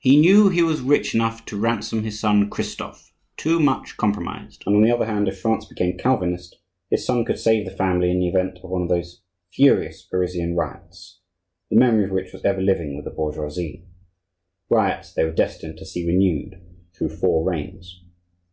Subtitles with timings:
[0.00, 3.96] He knew he was rich enough to ransom his son if Christophe was too much
[3.96, 6.56] compromised; and on the other hand if France became Calvinist
[6.90, 9.22] his son could save the family in the event of one of those
[9.52, 11.20] furious Parisian riots,
[11.70, 16.04] the memory of which was ever living with the bourgeoisie,—riots they were destined to see
[16.04, 16.60] renewed
[16.92, 18.02] through four reigns.